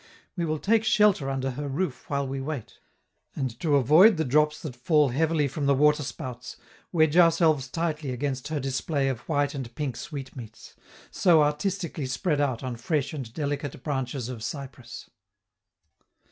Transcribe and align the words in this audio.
We 0.35 0.45
will 0.45 0.57
take 0.57 0.83
shelter 0.83 1.29
under 1.29 1.51
her 1.51 1.67
roof 1.67 2.05
while 2.09 2.27
we 2.27 2.41
wait; 2.41 2.79
and, 3.35 3.51
to 3.59 3.75
avoid 3.75 4.17
the 4.17 4.25
drops 4.25 4.59
that 4.63 4.75
fall 4.75 5.09
heavily 5.09 5.47
from 5.47 5.67
the 5.67 5.75
waterspouts, 5.75 6.57
wedge 6.91 7.17
ourselves 7.17 7.67
tightly 7.67 8.09
against 8.09 8.47
her 8.47 8.59
display 8.59 9.09
of 9.09 9.19
white 9.29 9.53
and 9.53 9.75
pink 9.75 9.95
sweetmeats, 9.95 10.73
so 11.11 11.43
artistically 11.43 12.07
spread 12.07 12.41
out 12.41 12.63
on 12.63 12.77
fresh 12.77 13.13
and 13.13 13.31
delicate 13.31 13.83
branches 13.83 14.27
of 14.27 14.43
cypress. 14.43 15.07